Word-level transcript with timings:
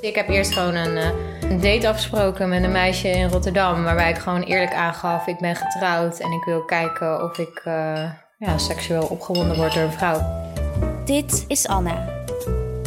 Ik 0.00 0.14
heb 0.14 0.28
eerst 0.28 0.52
gewoon 0.52 0.74
een, 0.74 0.96
eh, 0.96 1.50
een 1.50 1.60
date 1.60 1.88
afgesproken 1.88 2.48
met 2.48 2.62
een 2.62 2.72
meisje 2.72 3.08
in 3.08 3.28
Rotterdam. 3.28 3.82
Waarbij 3.84 4.10
ik 4.10 4.18
gewoon 4.18 4.42
eerlijk 4.42 4.74
aangaf, 4.74 5.26
ik 5.26 5.38
ben 5.38 5.56
getrouwd 5.56 6.18
en 6.18 6.32
ik 6.32 6.44
wil 6.44 6.64
kijken 6.64 7.22
of 7.22 7.38
ik 7.38 7.62
uh, 7.64 8.10
ja, 8.38 8.58
seksueel 8.58 9.06
opgewonden 9.06 9.56
word 9.56 9.74
door 9.74 9.82
een 9.82 9.92
vrouw. 9.92 10.20
Dit 11.04 11.44
is 11.48 11.66
Anna. 11.66 12.08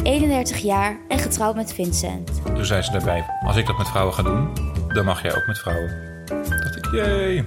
31 0.02 0.58
jaar 0.58 0.96
en 1.08 1.18
getrouwd 1.18 1.54
met 1.54 1.74
Vincent. 1.74 2.44
Toen 2.44 2.64
zei 2.64 2.82
ze 2.82 2.92
daarbij, 2.92 3.24
als 3.46 3.56
ik 3.56 3.66
dat 3.66 3.78
met 3.78 3.88
vrouwen 3.88 4.14
ga 4.14 4.22
doen, 4.22 4.52
dan 4.88 5.04
mag 5.04 5.22
jij 5.22 5.36
ook 5.36 5.46
met 5.46 5.58
vrouwen. 5.58 5.90
dacht 6.26 6.76
ik, 6.76 6.86
jee. 6.92 7.44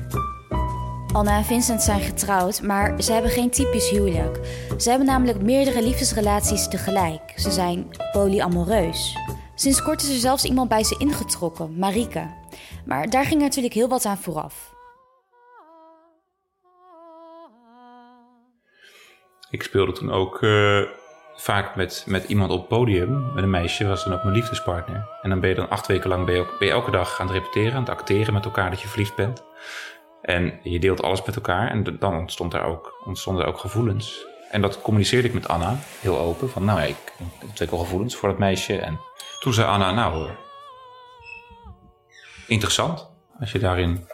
Anna 1.14 1.38
en 1.38 1.46
Vincent 1.46 1.82
zijn 1.82 2.02
getrouwd, 2.02 2.62
maar 2.62 3.02
ze 3.02 3.14
hebben 3.14 3.32
geen 3.32 3.50
typisch 3.50 3.90
huwelijk. 3.90 4.40
Ze 4.78 4.90
hebben 4.90 5.08
namelijk 5.08 5.42
meerdere 5.42 5.84
liefdesrelaties 5.84 6.68
tegelijk. 6.68 7.22
Ze 7.36 7.52
zijn 7.52 7.88
polyamoreus. 8.12 9.18
Sinds 9.56 9.82
kort 9.82 10.02
is 10.02 10.10
er 10.10 10.20
zelfs 10.20 10.46
iemand 10.46 10.70
bij 10.70 10.84
ze 10.84 10.96
ingetrokken, 10.98 11.78
Marike. 11.78 12.34
Maar 12.86 13.10
daar 13.10 13.26
ging 13.26 13.42
natuurlijk 13.42 13.74
heel 13.74 13.88
wat 13.88 14.06
aan 14.06 14.18
vooraf. 14.18 14.74
Ik 19.50 19.64
speelde 19.64 19.92
toen 19.92 20.12
ook 20.12 20.42
uh, 20.42 20.82
vaak 21.36 21.76
met, 21.76 22.04
met 22.08 22.24
iemand 22.24 22.52
op 22.52 22.60
het 22.60 22.68
podium. 22.68 23.34
Met 23.34 23.44
een 23.44 23.50
meisje, 23.50 23.88
was 23.88 24.04
dan 24.04 24.14
ook 24.14 24.24
mijn 24.24 24.36
liefdespartner. 24.36 25.08
En 25.22 25.30
dan 25.30 25.40
ben 25.40 25.50
je 25.50 25.56
dan 25.56 25.70
acht 25.70 25.88
weken 25.88 26.10
lang 26.10 26.26
ben 26.26 26.36
je, 26.60 26.72
elke 26.72 26.92
dag 26.92 27.20
aan 27.20 27.28
het 27.28 27.36
repeteren, 27.36 27.74
aan 27.74 27.80
het 27.80 27.90
acteren 27.90 28.34
met 28.34 28.46
elkaar 28.46 28.70
dat 28.70 28.82
je 28.82 28.88
verliefd 28.88 29.16
bent. 29.16 29.44
En 30.22 30.60
je 30.64 30.80
deelt 30.80 31.02
alles 31.02 31.26
met 31.26 31.36
elkaar. 31.36 31.70
En 31.70 31.98
dan 32.00 32.18
ontstond 32.18 32.54
er 32.54 32.64
ook, 32.64 33.02
ontstonden 33.06 33.44
er 33.44 33.50
ook 33.50 33.60
gevoelens. 33.60 34.26
En 34.56 34.62
dat 34.62 34.82
communiceerde 34.82 35.28
ik 35.28 35.34
met 35.34 35.48
Anna 35.48 35.78
heel 36.00 36.20
open. 36.20 36.50
Van 36.50 36.66
nou, 36.66 36.82
ik 36.82 36.96
ontwikkel 37.42 37.78
gevoelens 37.78 38.16
voor 38.16 38.30
dat 38.30 38.38
meisje. 38.38 38.78
En 38.78 39.00
toen 39.40 39.54
zei 39.54 39.68
Anna, 39.68 39.92
nou, 39.92 40.30
interessant. 42.48 43.10
Als 43.40 43.52
je 43.52 43.60
daarin 43.60 44.08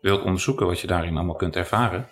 wilt 0.00 0.22
onderzoeken 0.22 0.66
wat 0.66 0.80
je 0.80 0.86
daarin 0.86 1.16
allemaal 1.16 1.34
kunt 1.34 1.56
ervaren. 1.56 2.08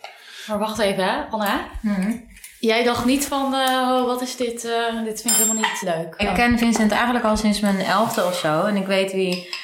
Maar 0.49 0.59
wacht 0.59 0.79
even, 0.79 1.05
hè, 1.05 1.25
Anna. 1.31 1.69
Hmm. 1.81 2.29
Jij 2.61 2.85
dacht 2.85 3.05
niet 3.05 3.27
van, 3.27 3.55
uh, 3.55 4.05
wat 4.05 4.23
is 4.23 4.37
dit? 4.37 4.65
Uh, 4.65 5.05
dit 5.05 5.21
vind 5.23 5.35
ik 5.35 5.41
helemaal 5.41 5.63
niet 5.63 5.83
leuk. 5.83 6.15
Ik 6.17 6.35
ken 6.35 6.59
Vincent 6.59 6.93
eigenlijk 6.93 7.25
al 7.25 7.37
sinds 7.37 7.61
mijn 7.61 7.81
elfde 7.81 8.25
of 8.25 8.35
zo. 8.35 8.65
En 8.65 8.77
ik 8.77 8.87
weet 8.87 9.13
wie... 9.13 9.57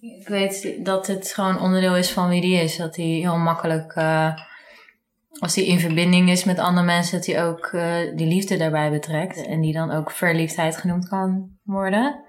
Ik 0.00 0.28
weet 0.28 0.84
dat 0.84 1.06
het 1.06 1.32
gewoon 1.34 1.60
onderdeel 1.60 1.96
is 1.96 2.10
van 2.10 2.28
wie 2.28 2.40
die 2.40 2.60
is. 2.60 2.76
Dat 2.76 2.96
hij 2.96 3.04
heel 3.04 3.36
makkelijk... 3.36 3.94
Uh, 3.96 4.32
als 5.42 5.54
hij 5.54 5.64
in 5.64 5.80
verbinding 5.80 6.30
is 6.30 6.44
met 6.44 6.58
andere 6.58 6.86
mensen, 6.86 7.16
dat 7.16 7.26
hij 7.26 7.44
ook 7.44 7.70
die 8.16 8.26
liefde 8.26 8.56
daarbij 8.56 8.90
betrekt. 8.90 9.46
En 9.46 9.60
die 9.60 9.72
dan 9.72 9.90
ook 9.90 10.10
verliefdheid 10.10 10.76
genoemd 10.76 11.08
kan 11.08 11.48
worden. 11.62 12.20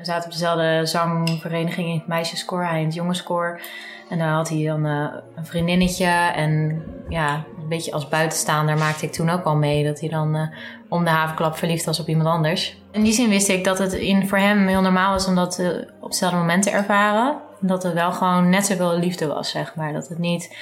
We 0.00 0.06
zaten 0.06 0.24
op 0.24 0.32
dezelfde 0.32 0.86
zangvereniging 0.86 1.88
in 1.88 1.98
het 1.98 2.06
meisjeskoor, 2.06 2.64
hij 2.64 2.80
in 2.80 2.84
het 2.84 2.94
jongenskoor. 2.94 3.60
En 4.08 4.18
daar 4.18 4.32
had 4.32 4.48
hij 4.48 4.64
dan 4.64 4.86
uh, 4.86 5.14
een 5.36 5.46
vriendinnetje. 5.46 6.06
En 6.34 6.82
ja, 7.08 7.34
een 7.34 7.68
beetje 7.68 7.92
als 7.92 8.08
buitenstaander 8.08 8.78
maakte 8.78 9.06
ik 9.06 9.12
toen 9.12 9.30
ook 9.30 9.44
al 9.44 9.56
mee. 9.56 9.84
Dat 9.84 10.00
hij 10.00 10.08
dan 10.08 10.36
uh, 10.36 10.42
om 10.88 11.04
de 11.04 11.10
havenklap 11.10 11.56
verliefd 11.56 11.84
was 11.84 12.00
op 12.00 12.08
iemand 12.08 12.28
anders. 12.28 12.82
In 12.92 13.02
die 13.02 13.12
zin 13.12 13.28
wist 13.28 13.48
ik 13.48 13.64
dat 13.64 13.78
het 13.78 13.92
in, 13.92 14.28
voor 14.28 14.38
hem 14.38 14.66
heel 14.66 14.80
normaal 14.80 15.12
was 15.12 15.26
om 15.26 15.34
dat 15.34 15.62
op 16.00 16.08
hetzelfde 16.08 16.38
moment 16.38 16.62
te 16.62 16.70
ervaren. 16.70 17.36
Dat 17.60 17.82
het 17.82 17.92
wel 17.92 18.12
gewoon 18.12 18.48
net 18.48 18.66
zoveel 18.66 18.98
liefde 18.98 19.26
was, 19.26 19.50
zeg 19.50 19.74
maar. 19.74 19.92
Dat 19.92 20.08
het 20.08 20.18
niet 20.18 20.56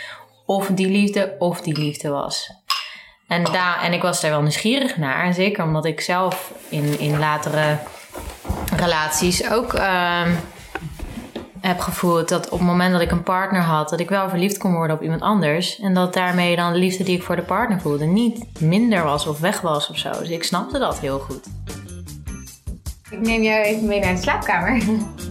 of 0.49 0.67
die 0.67 0.89
liefde 0.89 1.35
of 1.39 1.61
die 1.61 1.79
liefde 1.79 2.09
was. 2.09 2.51
En, 3.27 3.45
daar, 3.45 3.83
en 3.83 3.93
ik 3.93 4.03
was 4.03 4.21
daar 4.21 4.31
wel 4.31 4.41
nieuwsgierig 4.41 4.97
naar. 4.97 5.35
Zeker 5.35 5.65
omdat 5.65 5.85
ik 5.85 6.01
zelf 6.01 6.53
in, 6.69 6.99
in 6.99 7.19
latere 7.19 7.79
relaties 8.77 9.51
ook 9.51 9.73
uh, 9.75 10.27
heb 11.61 11.81
gevoeld 11.81 12.29
dat 12.29 12.49
op 12.49 12.59
het 12.59 12.69
moment 12.69 12.93
dat 12.93 13.01
ik 13.01 13.11
een 13.11 13.23
partner 13.23 13.61
had, 13.61 13.89
dat 13.89 14.01
ik 14.01 14.09
wel 14.09 14.29
verliefd 14.29 14.59
kon 14.59 14.75
worden 14.75 14.97
op 14.97 15.03
iemand 15.03 15.21
anders. 15.21 15.81
En 15.81 15.95
dat 15.95 16.15
daarmee 16.15 16.57
dan 16.57 16.73
de 16.73 16.79
liefde 16.79 17.05
die 17.05 17.17
ik 17.17 17.23
voor 17.23 17.37
de 17.37 17.43
partner 17.43 17.81
voelde 17.81 18.05
niet 18.05 18.61
minder 18.61 19.03
was 19.05 19.27
of 19.27 19.41
weg 19.41 19.61
was 19.61 19.89
of 19.89 19.99
zo. 19.99 20.11
Dus 20.11 20.29
ik 20.29 20.45
snapte 20.45 20.79
dat 20.79 21.01
heel 21.01 21.19
goed. 21.19 21.47
Ik 23.11 23.21
neem 23.21 23.43
jou 23.43 23.65
even 23.65 23.87
mee 23.87 24.01
naar 24.01 24.15
de 24.15 24.21
slaapkamer. 24.21 24.83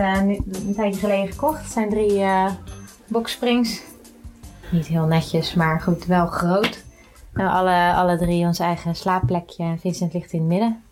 Het 0.00 0.26
uh, 0.26 0.66
een 0.66 0.74
tijdje 0.74 1.00
geleden 1.00 1.32
gekocht. 1.32 1.62
Het 1.62 1.72
zijn 1.72 1.90
drie 1.90 2.18
uh, 2.18 2.50
boxsprings. 3.06 3.82
Niet 4.70 4.86
heel 4.86 5.04
netjes, 5.04 5.54
maar 5.54 5.80
goed, 5.80 6.06
wel 6.06 6.26
groot. 6.26 6.84
En 7.34 7.46
alle, 7.46 7.92
alle 7.94 8.18
drie 8.18 8.46
ons 8.46 8.58
eigen 8.58 8.96
slaapplekje. 8.96 9.76
Vincent 9.80 10.12
ligt 10.12 10.32
in 10.32 10.38
het 10.38 10.48
midden. 10.48 10.82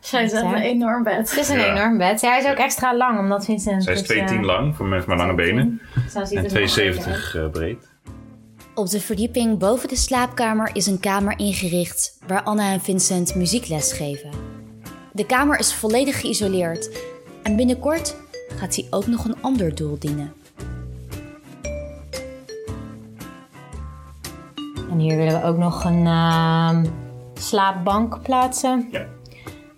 Zij 0.00 0.24
is 0.24 0.32
een 0.32 0.54
enorm 0.54 1.02
bed. 1.02 1.30
Het 1.30 1.38
is 1.38 1.48
een 1.48 1.58
ja. 1.58 1.74
enorm 1.74 1.98
bed. 1.98 2.20
Ja, 2.20 2.30
hij 2.30 2.38
is 2.38 2.50
ook 2.50 2.56
extra 2.56 2.96
lang, 2.96 3.18
omdat 3.18 3.44
Vincent... 3.44 3.84
Zij 3.84 3.92
is 3.92 4.12
2,10 4.12 4.34
uh, 4.34 4.42
lang, 4.42 4.76
voor 4.76 4.86
mensen 4.86 5.10
met 5.10 5.18
lange 5.18 5.34
benen. 5.34 5.80
En 6.14 6.48
2,70 7.46 7.50
breed. 7.50 7.88
Op 8.74 8.88
de 8.88 9.00
verdieping 9.00 9.58
boven 9.58 9.88
de 9.88 9.96
slaapkamer 9.96 10.70
is 10.72 10.86
een 10.86 11.00
kamer 11.00 11.38
ingericht... 11.38 12.18
waar 12.26 12.42
Anna 12.42 12.72
en 12.72 12.80
Vincent 12.80 13.34
muziekles 13.34 13.92
geven. 13.92 14.30
De 15.12 15.26
kamer 15.26 15.58
is 15.58 15.74
volledig 15.74 16.20
geïsoleerd. 16.20 16.90
En 17.42 17.56
binnenkort 17.56 18.16
gaat 18.60 18.76
hij 18.76 18.86
ook 18.90 19.06
nog 19.06 19.24
een 19.24 19.36
ander 19.40 19.74
doel 19.74 19.98
dienen. 19.98 20.32
En 24.90 24.98
hier 24.98 25.16
willen 25.16 25.40
we 25.40 25.46
ook 25.46 25.56
nog 25.56 25.84
een 25.84 26.04
uh, 26.04 26.82
slaapbank 27.34 28.22
plaatsen. 28.22 28.88
Ja. 28.90 29.06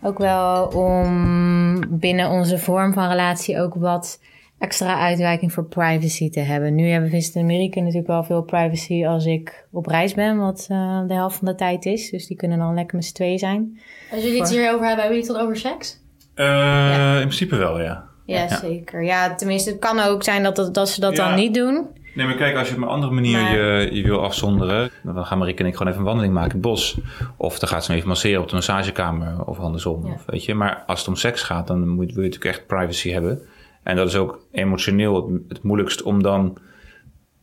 Ook 0.03 0.19
wel 0.19 0.67
om 0.67 1.99
binnen 1.99 2.31
onze 2.31 2.59
vorm 2.59 2.93
van 2.93 3.09
relatie 3.09 3.61
ook 3.61 3.75
wat 3.75 4.21
extra 4.59 4.99
uitwijking 4.99 5.53
voor 5.53 5.65
privacy 5.65 6.31
te 6.31 6.41
hebben. 6.41 6.75
Nu 6.75 6.89
hebben 6.89 7.11
Vincent 7.11 7.35
en 7.35 7.43
Amerika 7.43 7.81
natuurlijk 7.81 8.07
wel 8.07 8.25
veel 8.25 8.43
privacy 8.43 9.07
als 9.07 9.27
ik 9.27 9.67
op 9.71 9.87
reis 9.87 10.15
ben, 10.15 10.39
wat 10.39 10.67
uh, 10.71 11.07
de 11.07 11.15
helft 11.15 11.37
van 11.37 11.49
de 11.49 11.55
tijd 11.55 11.85
is. 11.85 12.11
Dus 12.11 12.27
die 12.27 12.37
kunnen 12.37 12.59
dan 12.59 12.75
lekker 12.75 12.97
met 12.97 13.05
z'n 13.05 13.15
twee 13.15 13.39
zijn. 13.39 13.81
Als 14.11 14.23
jullie 14.23 14.41
het 14.41 14.51
hierover 14.51 14.87
hebben, 14.87 15.05
hebben 15.05 15.17
jullie 15.17 15.27
het 15.27 15.37
dan 15.37 15.43
over 15.43 15.57
seks? 15.57 16.01
Uh, 16.35 16.47
ja. 16.47 17.15
In 17.15 17.21
principe 17.21 17.57
wel, 17.57 17.81
ja. 17.81 18.11
Ja. 18.27 18.41
Ja, 18.41 18.57
zeker. 18.57 19.05
Ja, 19.05 19.35
tenminste, 19.35 19.71
het 19.71 19.79
kan 19.79 20.01
ook 20.01 20.23
zijn 20.23 20.43
dat, 20.43 20.57
dat, 20.57 20.75
dat 20.75 20.89
ze 20.89 21.01
dat 21.01 21.17
dan 21.17 21.35
niet 21.35 21.55
doen. 21.55 21.87
Nee, 22.15 22.27
maar 22.27 22.37
kijk, 22.37 22.57
als 22.57 22.69
je 22.69 22.75
op 22.75 22.83
een 22.83 22.89
andere 22.89 23.13
manier 23.13 23.39
je, 23.39 23.95
je 23.95 24.03
wil 24.03 24.23
afzonderen, 24.23 24.91
dan 25.03 25.27
gaan 25.27 25.39
Marieke 25.39 25.63
en 25.63 25.69
ik 25.69 25.77
gewoon 25.77 25.89
even 25.89 26.01
een 26.01 26.07
wandeling 26.07 26.35
maken 26.35 26.51
in 26.51 26.57
het 26.57 26.67
bos. 26.67 26.99
Of 27.37 27.59
dan 27.59 27.69
gaat 27.69 27.85
ze 27.85 27.95
even 27.95 28.09
masseren 28.09 28.41
op 28.41 28.49
de 28.49 28.55
massagekamer 28.55 29.45
of 29.45 29.59
andersom. 29.59 30.07
Ja. 30.07 30.13
Of, 30.13 30.25
weet 30.27 30.45
je. 30.45 30.55
Maar 30.55 30.83
als 30.87 30.99
het 30.99 31.09
om 31.09 31.17
seks 31.17 31.43
gaat, 31.43 31.67
dan 31.67 31.89
moet, 31.89 32.13
wil 32.13 32.23
je 32.23 32.29
natuurlijk 32.29 32.57
echt 32.57 32.67
privacy 32.67 33.11
hebben. 33.11 33.43
En 33.83 33.97
dat 33.97 34.09
is 34.09 34.17
ook 34.17 34.47
emotioneel 34.51 35.15
het, 35.15 35.43
het 35.49 35.63
moeilijkst 35.63 36.03
om 36.03 36.23
dan 36.23 36.59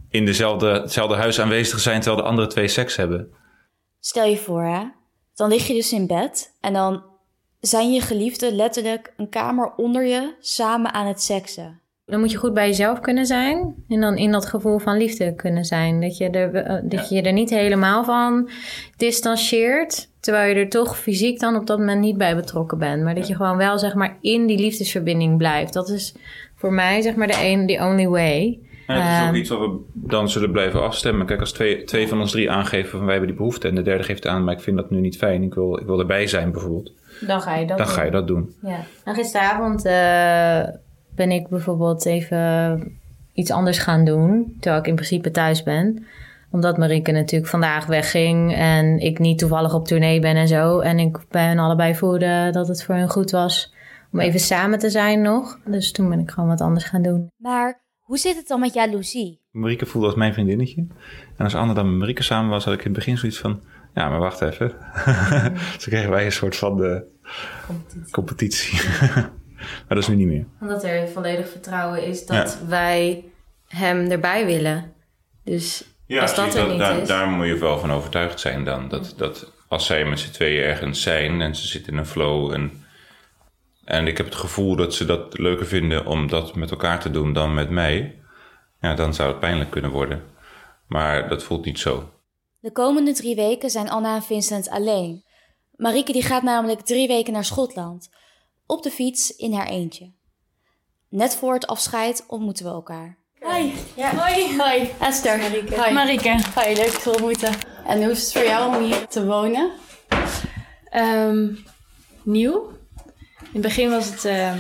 in 0.10 0.26
dezelfde, 0.26 0.68
hetzelfde 0.68 1.16
huis 1.16 1.40
aanwezig 1.40 1.76
te 1.76 1.82
zijn 1.82 2.02
terwijl 2.02 2.24
de 2.24 2.30
andere 2.30 2.48
twee 2.48 2.68
seks 2.68 2.96
hebben. 2.96 3.32
Stel 4.00 4.26
je 4.26 4.38
voor, 4.38 4.64
hè? 4.64 4.84
Dan 5.36 5.50
lig 5.50 5.68
je 5.68 5.74
dus 5.74 5.94
in 5.94 6.08
bed 6.08 6.58
en 6.62 6.74
dan 6.74 7.04
zijn 7.60 7.94
je 7.94 8.02
geliefden 8.02 8.56
letterlijk 8.56 9.14
een 9.18 9.30
kamer 9.30 9.74
onder 9.76 10.06
je 10.06 10.34
samen 10.40 10.94
aan 10.94 11.08
het 11.08 11.22
seksen. 11.22 11.82
Dan 12.06 12.20
moet 12.20 12.32
je 12.32 12.38
goed 12.38 12.54
bij 12.54 12.68
jezelf 12.68 13.00
kunnen 13.00 13.26
zijn. 13.26 13.76
En 13.88 14.02
dan 14.02 14.18
in 14.18 14.32
dat 14.32 14.46
gevoel 14.46 14.80
van 14.80 14.98
liefde 14.98 15.36
kunnen 15.36 15.66
zijn. 15.66 16.02
Dat 16.02 16.18
je 16.18 16.30
er, 16.30 16.82
dat 16.90 17.10
je 17.10 17.22
er 17.22 17.34
niet 17.34 17.50
helemaal 17.50 18.04
van 18.04 18.50
distancieert. 18.98 20.10
Terwijl 20.20 20.56
je 20.56 20.62
er 20.62 20.70
toch 20.70 20.98
fysiek 20.98 21.40
dan 21.40 21.56
op 21.56 21.68
dat 21.68 21.80
moment 21.80 22.02
niet 22.02 22.18
bij 22.18 22.36
betrokken 22.36 22.78
bent. 22.78 23.04
Maar 23.04 23.16
dat 23.16 23.28
je 23.28 23.36
gewoon 23.36 23.58
wel 23.58 23.80
zeg 23.80 23.94
maar 23.94 24.18
in 24.22 24.48
die 24.48 24.60
liefdesverbinding 24.60 25.38
blijft. 25.38 25.74
Dat 25.74 25.90
is 25.90 26.16
voor 26.56 26.74
mij 26.74 27.02
zeg 27.02 27.16
maar 27.16 27.28
de 27.28 27.46
een, 27.46 27.68
the 27.68 27.84
only 27.84 28.08
way. 28.08 28.60
Ja, 28.88 29.02
het 29.02 29.24
is 29.24 29.30
ook 29.30 29.36
iets 29.36 29.50
wat 29.50 29.60
we 29.60 29.80
dan 29.94 30.30
zullen 30.30 30.52
blijven 30.52 30.82
afstemmen. 30.82 31.26
Kijk, 31.26 31.40
als 31.40 31.52
twee, 31.52 31.84
twee 31.84 32.08
van 32.08 32.20
ons 32.20 32.32
drie 32.32 32.52
aangeven 32.52 32.90
van 32.90 33.00
wij 33.00 33.12
hebben 33.12 33.30
die 33.30 33.38
behoefte. 33.38 33.68
En 33.68 33.76
de 33.76 33.82
derde 33.82 34.04
geeft 34.04 34.28
aan, 34.28 34.44
maar 34.44 34.54
ik 34.54 34.62
vind 34.62 34.78
dat 34.78 34.90
nu 34.90 35.00
niet 35.00 35.18
fijn. 35.18 35.44
Ik 35.44 35.54
wil, 35.54 35.80
ik 35.80 35.86
wil 35.86 36.00
erbij 36.00 36.28
zijn 36.28 36.52
bijvoorbeeld. 36.52 36.94
Dan 37.20 37.42
ga 37.42 37.56
je 37.56 37.66
dat 37.66 37.78
dan 37.78 37.86
doen. 37.86 37.96
ga 37.96 38.04
je 38.04 38.12
dat 38.12 38.28
doen. 38.28 38.56
Ja. 38.62 38.80
En 39.04 39.16
gisteravond... 39.16 39.86
Uh, 39.86 40.76
ben 41.20 41.32
ik 41.32 41.48
bijvoorbeeld 41.48 42.06
even 42.06 42.82
iets 43.34 43.52
anders 43.52 43.78
gaan 43.78 44.06
doen. 44.06 44.56
Terwijl 44.60 44.82
ik 44.82 44.88
in 44.88 44.96
principe 44.96 45.32
thuis 45.32 45.64
ben. 45.64 46.06
Omdat 46.52 46.78
Marieke 46.78 47.12
natuurlijk 47.12 47.50
vandaag 47.50 47.86
wegging. 47.86 48.54
En 48.56 49.00
ik 49.00 49.20
niet 49.20 49.40
toevallig 49.40 49.74
op 49.74 49.88
tournee 49.88 50.20
ben 50.20 50.36
en 50.36 50.48
zo. 50.48 50.80
En 50.80 51.00
ik 51.00 51.18
bij 51.30 51.44
hen 51.44 51.60
allebei 51.60 51.96
voelde 51.96 52.50
dat 52.52 52.68
het 52.68 52.84
voor 52.84 52.96
hen 52.96 53.10
goed 53.10 53.32
was 53.32 53.74
om 54.12 54.20
even 54.20 54.40
samen 54.40 54.80
te 54.80 54.90
zijn 54.90 55.22
nog. 55.22 55.60
Dus 55.66 55.92
toen 55.92 56.10
ben 56.10 56.20
ik 56.20 56.32
gewoon 56.32 56.50
wat 56.50 56.62
anders 56.62 56.86
gaan 56.86 57.02
doen. 57.02 57.32
Maar 57.38 57.82
hoe 58.00 58.18
zit 58.18 58.36
het 58.36 58.48
dan 58.48 58.60
met 58.60 58.74
jaloezie? 58.74 59.40
Marieke 59.52 59.86
voelde 59.86 60.08
als 60.08 60.16
mijn 60.16 60.34
vriendinnetje. 60.34 60.88
En 61.38 61.44
als 61.44 61.56
Anne 61.56 61.74
dan 61.74 61.90
met 61.90 62.00
Marieke 62.00 62.24
samen 62.24 62.50
was, 62.50 62.66
had 62.66 62.74
ik 62.74 62.80
in 62.80 62.86
het 62.86 62.96
begin 62.96 63.18
zoiets 63.18 63.40
van... 63.40 63.62
Ja, 63.94 64.10
maar 64.10 64.20
wacht 64.20 64.42
even. 64.42 64.72
Mm. 65.50 65.58
Zo 65.58 65.90
kregen 65.90 66.10
wij 66.10 66.26
een 66.26 66.32
soort 66.32 66.56
van 66.56 66.78
de 66.78 67.04
competitie. 67.62 68.12
competitie. 68.12 68.80
Maar 69.60 69.98
dat 69.98 69.98
is 69.98 70.08
nu 70.08 70.16
niet 70.16 70.28
meer. 70.28 70.46
Omdat 70.62 70.84
er 70.84 71.08
volledig 71.08 71.50
vertrouwen 71.50 72.04
is 72.04 72.26
dat 72.26 72.60
wij 72.68 73.26
hem 73.68 74.12
erbij 74.12 74.46
willen. 74.46 74.94
Dus 75.44 75.84
Ja, 76.06 76.22
als 76.22 76.36
dat 76.36 76.56
er 76.56 76.68
niet 76.68 76.80
daar, 76.80 76.98
is... 76.98 77.08
daar 77.08 77.28
moet 77.28 77.48
je 77.48 77.58
wel 77.58 77.80
van 77.80 77.92
overtuigd 77.92 78.40
zijn 78.40 78.64
dan. 78.64 78.90
Dat, 78.90 79.14
dat 79.18 79.52
als 79.68 79.86
zij 79.86 80.06
met 80.06 80.20
z'n 80.20 80.32
tweeën 80.32 80.64
ergens 80.64 81.02
zijn 81.02 81.42
en 81.42 81.56
ze 81.56 81.68
zitten 81.68 81.94
in 81.94 82.00
een 82.00 82.06
flow 82.06 82.54
en, 82.54 82.84
en 83.86 84.08
ik 84.08 84.18
heb 84.18 84.26
het 84.26 84.36
gevoel 84.36 84.76
dat 84.76 84.94
ze 84.94 85.06
dat 85.06 85.38
leuker 85.38 85.66
vinden 85.66 86.06
om 86.06 86.28
dat 86.28 86.56
met 86.56 86.72
elkaar 86.72 87.00
te 87.00 87.12
doen 87.12 87.34
dan 87.34 87.54
met 87.54 87.70
mij, 87.70 88.20
ja, 88.82 88.94
dan 88.94 89.14
zou 89.14 89.30
het 89.30 89.40
pijnlijk 89.40 89.70
kunnen 89.70 89.92
worden. 89.92 90.24
Maar 90.88 91.30
dat 91.30 91.44
voelt 91.44 91.66
niet 91.66 91.80
zo. 91.80 92.10
De 92.62 92.72
komende 92.72 93.14
drie 93.14 93.36
weken 93.36 93.70
zijn 93.70 93.90
Anna 93.90 94.16
en 94.16 94.24
Vincent 94.24 94.70
alleen. 94.70 95.24
Marieke 95.76 96.12
die 96.12 96.24
gaat 96.24 96.44
namelijk 96.44 96.82
drie 96.82 97.08
weken 97.08 97.34
naar 97.34 97.46
Schotland. 97.46 98.10
Op 98.66 98.84
de 98.84 98.92
fiets 98.92 99.36
in 99.36 99.54
haar 99.54 99.68
eentje. 99.68 100.12
Net 101.10 101.36
voor 101.36 101.54
het 101.54 101.68
afscheid 101.68 102.24
ontmoeten 102.28 102.66
we 102.66 102.72
elkaar. 102.72 103.18
Hoi. 103.40 103.74
Ja. 103.96 104.16
Hoi. 104.16 104.58
Hoi. 104.58 104.90
Esther. 105.00 105.38
Marieke. 105.38 105.76
Hoi. 105.76 105.94
Marieke. 105.94 106.40
Hoi, 106.56 106.76
leuk 106.76 106.92
te 106.92 107.10
ontmoeten. 107.10 107.54
En 107.88 108.04
hoe 108.04 108.12
is 108.12 108.22
het 108.22 108.32
voor 108.32 108.44
jou 108.44 108.76
om 108.76 108.84
hier 108.84 109.08
te 109.08 109.26
wonen? 109.26 109.72
Ehm, 110.90 111.48
nieuw. 112.24 112.70
In 113.40 113.50
het 113.52 113.62
begin 113.62 113.90
was 113.90 114.10
het 114.10 114.26
ehm, 114.26 114.60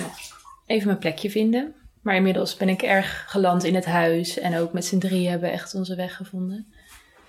even 0.65 0.87
mijn 0.87 0.99
plekje 0.99 1.29
vinden. 1.29 1.75
Maar 2.01 2.15
inmiddels 2.15 2.55
ben 2.55 2.69
ik 2.69 2.81
erg 2.81 3.25
geland 3.27 3.63
in 3.63 3.75
het 3.75 3.85
huis. 3.85 4.39
En 4.39 4.57
ook 4.57 4.73
met 4.73 4.85
z'n 4.85 4.99
drieën 4.99 5.29
hebben 5.29 5.49
we 5.49 5.55
echt 5.55 5.75
onze 5.75 5.95
weg 5.95 6.15
gevonden. 6.15 6.73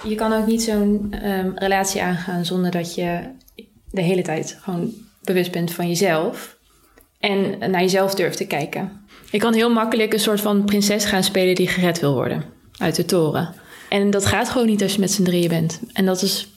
Je 0.03 0.15
kan 0.15 0.33
ook 0.33 0.47
niet 0.47 0.63
zo'n 0.63 1.15
ehm, 1.23 1.51
relatie 1.55 2.03
aangaan 2.03 2.45
zonder 2.45 2.71
dat 2.71 2.95
je 2.95 3.21
de 3.91 4.03
hele 4.03 4.23
tijd 4.23 4.59
gewoon 4.61 4.93
bewust 5.23 5.53
bent 5.53 5.73
van 5.73 5.89
jezelf. 5.89 6.59
En 7.19 7.59
naar 7.59 7.81
jezelf 7.81 8.15
durft 8.15 8.37
te 8.37 8.47
kijken. 8.47 9.05
Je 9.31 9.39
kan 9.39 9.55
heel 9.55 9.71
makkelijk 9.71 10.13
een 10.13 10.21
soort 10.21 10.41
van 10.41 10.65
prinses 10.65 11.05
gaan 11.05 11.23
spelen 11.23 11.55
die 11.55 11.69
gered 11.69 12.01
wil 12.01 12.15
worden 12.15 12.45
uit 12.79 12.97
de 12.97 13.05
toren. 13.05 13.55
En 13.89 14.11
dat 14.11 14.27
gaat 14.27 14.49
gewoon 14.49 14.67
niet 14.67 14.83
als 14.83 14.95
je 14.95 15.01
met 15.01 15.11
z'n 15.11 15.23
drieën 15.23 15.49
bent. 15.49 15.81
En 15.93 16.07
dat 16.07 16.23
is 16.23 16.49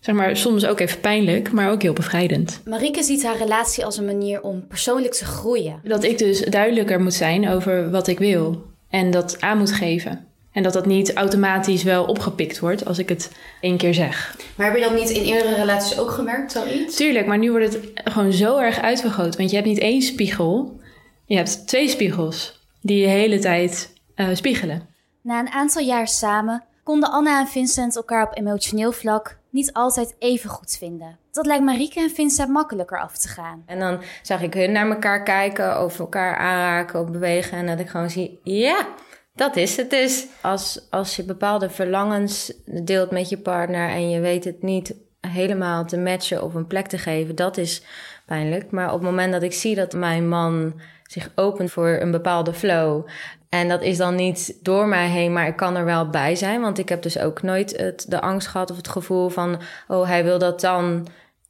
zeg 0.00 0.14
maar, 0.14 0.36
soms 0.36 0.66
ook 0.66 0.80
even 0.80 1.00
pijnlijk, 1.00 1.52
maar 1.52 1.70
ook 1.70 1.82
heel 1.82 1.92
bevrijdend. 1.92 2.60
Marieke 2.64 3.02
ziet 3.02 3.24
haar 3.24 3.36
relatie 3.36 3.84
als 3.84 3.96
een 3.96 4.04
manier 4.04 4.42
om 4.42 4.66
persoonlijk 4.66 5.14
te 5.14 5.24
groeien. 5.24 5.80
Dat 5.84 6.04
ik 6.04 6.18
dus 6.18 6.40
duidelijker 6.40 7.00
moet 7.00 7.14
zijn 7.14 7.48
over 7.48 7.90
wat 7.90 8.06
ik 8.06 8.18
wil 8.18 8.64
en 8.88 9.10
dat 9.10 9.40
aan 9.40 9.58
moet 9.58 9.72
geven. 9.72 10.26
En 10.56 10.62
dat 10.62 10.72
dat 10.72 10.86
niet 10.86 11.12
automatisch 11.12 11.82
wel 11.82 12.04
opgepikt 12.04 12.58
wordt 12.58 12.84
als 12.84 12.98
ik 12.98 13.08
het 13.08 13.32
één 13.60 13.76
keer 13.76 13.94
zeg. 13.94 14.36
Maar 14.56 14.66
heb 14.66 14.76
je 14.76 14.82
dat 14.82 14.94
niet 14.94 15.10
in 15.10 15.22
eerdere 15.22 15.54
relaties 15.54 15.98
ook 15.98 16.10
gemerkt, 16.10 16.52
zoiets? 16.52 16.96
Tuurlijk, 16.96 17.26
maar 17.26 17.38
nu 17.38 17.50
wordt 17.50 17.72
het 17.72 17.90
gewoon 17.94 18.32
zo 18.32 18.58
erg 18.58 18.80
uitvergroot. 18.80 19.36
Want 19.36 19.50
je 19.50 19.56
hebt 19.56 19.68
niet 19.68 19.78
één 19.78 20.02
spiegel, 20.02 20.80
je 21.24 21.36
hebt 21.36 21.66
twee 21.66 21.88
spiegels 21.88 22.66
die 22.80 22.98
je 22.98 23.04
de 23.04 23.10
hele 23.10 23.38
tijd 23.38 23.92
eh, 24.14 24.28
spiegelen. 24.32 24.88
Na 25.22 25.40
een 25.40 25.50
aantal 25.50 25.82
jaar 25.82 26.08
samen 26.08 26.64
konden 26.82 27.10
Anna 27.10 27.40
en 27.40 27.46
Vincent 27.46 27.96
elkaar 27.96 28.26
op 28.26 28.38
emotioneel 28.38 28.92
vlak 28.92 29.38
niet 29.50 29.72
altijd 29.72 30.14
even 30.18 30.50
goed 30.50 30.76
vinden. 30.78 31.18
Dat 31.32 31.46
lijkt 31.46 31.64
Marieke 31.64 32.00
en 32.00 32.10
Vincent 32.10 32.48
makkelijker 32.48 33.00
af 33.00 33.18
te 33.18 33.28
gaan. 33.28 33.62
En 33.66 33.78
dan 33.78 34.02
zag 34.22 34.42
ik 34.42 34.54
hun 34.54 34.72
naar 34.72 34.90
elkaar 34.90 35.22
kijken, 35.22 35.76
over 35.76 36.00
elkaar 36.00 36.36
aanraken, 36.36 37.00
of 37.00 37.10
bewegen. 37.10 37.58
En 37.58 37.66
dat 37.66 37.78
ik 37.78 37.88
gewoon 37.88 38.10
zie, 38.10 38.40
ja, 38.42 38.86
dat 39.36 39.56
is 39.56 39.76
het 39.76 39.90
dus. 39.90 40.26
Als, 40.40 40.80
als 40.90 41.16
je 41.16 41.24
bepaalde 41.24 41.70
verlangens 41.70 42.52
deelt 42.64 43.10
met 43.10 43.28
je 43.28 43.38
partner 43.38 43.88
en 43.88 44.10
je 44.10 44.20
weet 44.20 44.44
het 44.44 44.62
niet 44.62 44.94
helemaal 45.20 45.84
te 45.84 45.98
matchen 45.98 46.42
of 46.42 46.54
een 46.54 46.66
plek 46.66 46.86
te 46.86 46.98
geven, 46.98 47.34
dat 47.34 47.56
is 47.56 47.82
pijnlijk. 48.26 48.70
Maar 48.70 48.86
op 48.86 49.00
het 49.00 49.10
moment 49.10 49.32
dat 49.32 49.42
ik 49.42 49.52
zie 49.52 49.74
dat 49.74 49.92
mijn 49.92 50.28
man 50.28 50.80
zich 51.02 51.30
opent 51.34 51.70
voor 51.70 51.88
een 51.88 52.10
bepaalde 52.10 52.54
flow. 52.54 53.06
En 53.48 53.68
dat 53.68 53.82
is 53.82 53.96
dan 53.96 54.14
niet 54.14 54.58
door 54.62 54.86
mij 54.86 55.08
heen, 55.08 55.32
maar 55.32 55.46
ik 55.46 55.56
kan 55.56 55.76
er 55.76 55.84
wel 55.84 56.10
bij 56.10 56.34
zijn. 56.34 56.60
Want 56.60 56.78
ik 56.78 56.88
heb 56.88 57.02
dus 57.02 57.18
ook 57.18 57.42
nooit 57.42 57.76
het, 57.76 58.04
de 58.08 58.20
angst 58.20 58.48
gehad 58.48 58.70
of 58.70 58.76
het 58.76 58.88
gevoel 58.88 59.28
van... 59.28 59.60
oh, 59.88 60.06
hij 60.06 60.24
wil 60.24 60.38
dat 60.38 60.60
dan 60.60 61.06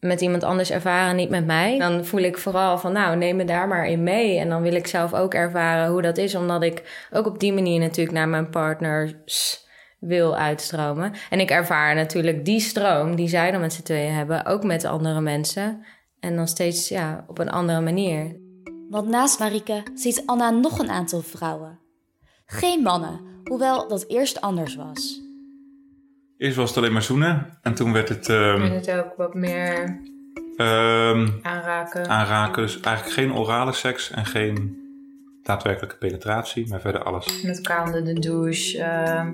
met 0.07 0.21
iemand 0.21 0.45
anders 0.45 0.71
ervaren, 0.71 1.17
niet 1.17 1.31
met 1.31 1.47
mij. 1.47 1.79
Dan 1.79 2.05
voel 2.05 2.21
ik 2.21 2.39
vooral 2.39 2.79
van, 2.79 2.93
nou, 2.93 3.17
neem 3.17 3.37
me 3.37 3.45
daar 3.45 3.69
maar 3.69 3.87
in 3.87 4.03
mee. 4.03 4.39
En 4.39 4.49
dan 4.49 4.63
wil 4.63 4.75
ik 4.75 4.87
zelf 4.87 5.15
ook 5.15 5.35
ervaren 5.35 5.91
hoe 5.91 6.03
dat 6.03 6.19
is. 6.19 6.35
Omdat 6.35 6.63
ik 6.63 7.07
ook 7.11 7.27
op 7.27 7.41
die 7.41 7.53
manier 7.53 7.81
natuurlijk 7.81 8.17
naar 8.17 8.29
mijn 8.29 8.51
partners 8.51 9.65
wil 9.99 10.37
uitstromen. 10.37 11.13
En 11.31 11.41
ik 11.41 11.51
ervaar 11.51 11.95
natuurlijk 11.95 12.45
die 12.45 12.61
stroom 12.61 13.17
die 13.17 13.29
zij 13.29 13.51
dan 13.51 13.61
met 13.61 13.73
z'n 13.73 13.83
tweeën 13.83 14.13
hebben... 14.13 14.47
ook 14.47 14.65
met 14.65 14.85
andere 14.85 15.21
mensen. 15.21 15.85
En 16.21 16.37
dan 16.37 16.49
steeds 16.49 16.89
ja, 16.89 17.25
op 17.27 17.39
een 17.39 17.51
andere 17.51 17.81
manier. 17.81 18.37
Want 18.91 19.09
naast 19.09 19.39
Marieke 19.39 19.83
ziet 19.95 20.23
Anna 20.27 20.51
nog 20.51 20.79
een 20.79 20.91
aantal 20.91 21.23
vrouwen. 21.23 21.79
Geen 22.47 22.83
mannen, 22.83 23.21
hoewel 23.45 23.89
dat 23.89 24.05
eerst 24.09 24.41
anders 24.41 24.77
was. 24.77 25.26
Eerst 26.39 26.57
was 26.57 26.69
het 26.69 26.79
alleen 26.79 26.93
maar 26.93 27.03
zoenen 27.03 27.59
en 27.63 27.75
toen 27.75 27.93
werd 27.93 28.09
het 28.09 28.29
ehm, 28.29 28.63
En 28.63 28.73
het 28.75 28.91
ook 28.91 29.15
wat 29.17 29.35
meer 29.35 30.01
ehm, 30.57 31.29
aanraken. 31.43 32.09
aanraken. 32.09 32.63
Dus 32.63 32.81
eigenlijk 32.81 33.17
geen 33.17 33.33
orale 33.35 33.73
seks 33.73 34.11
en 34.11 34.27
geen 34.27 34.85
daadwerkelijke 35.43 35.97
penetratie, 35.97 36.69
maar 36.69 36.81
verder 36.81 37.03
alles. 37.03 37.43
Met 37.43 37.57
elkaar 37.57 37.85
onder 37.87 38.05
de 38.05 38.13
douche. 38.21 38.79
ehm, 38.83 39.33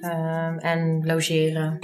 ehm, 0.00 0.58
en 0.58 1.06
logeren. 1.06 1.78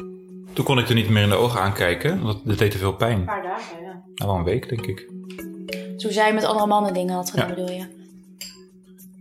Toen 0.52 0.64
kon 0.64 0.78
ik 0.78 0.88
er 0.88 0.94
niet 0.94 1.08
meer 1.08 1.22
in 1.22 1.28
de 1.28 1.34
ogen 1.34 1.60
aankijken, 1.60 2.22
want 2.22 2.40
het 2.44 2.58
deed 2.58 2.70
te 2.70 2.78
veel 2.78 2.92
pijn. 2.94 3.18
Een 3.18 3.24
paar 3.24 3.42
dagen, 3.42 3.82
ja. 3.82 4.02
Nou, 4.14 4.30
wel 4.30 4.34
een 4.36 4.44
week, 4.44 4.68
denk 4.68 4.86
ik. 4.86 5.08
Toen 5.96 6.12
zij 6.12 6.34
met 6.34 6.44
andere 6.44 6.66
mannen 6.66 6.94
dingen 6.94 7.14
had 7.14 7.30
gedaan, 7.30 7.48
Ja. 7.48 7.54
bedoel 7.54 7.70
je? 7.70 7.86